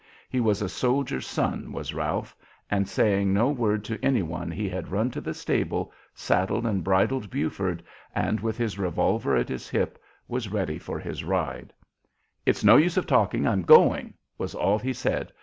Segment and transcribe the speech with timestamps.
[0.31, 2.35] He was a soldier's son, was Ralph,
[2.71, 6.83] and saying no word to any one he had run to the stable, saddled and
[6.83, 7.83] bridled Buford,
[8.15, 11.71] and with his revolver at his hip was ready for his ride.
[12.47, 15.31] "It's no use of talking; I'm going," was all he said.